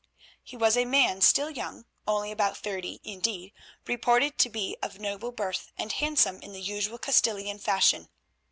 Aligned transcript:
He 0.43 0.57
was 0.57 0.75
a 0.77 0.85
man 0.85 1.21
still 1.21 1.51
young, 1.51 1.85
only 2.07 2.31
about 2.31 2.57
thirty 2.57 2.99
indeed, 3.03 3.53
reported 3.85 4.39
to 4.39 4.49
be 4.49 4.75
of 4.81 4.97
noble 4.97 5.31
birth, 5.31 5.71
and 5.77 5.91
handsome 5.91 6.39
in 6.41 6.53
the 6.53 6.59
usual 6.63 6.97
Castilian 6.97 7.59
fashion. 7.59 8.09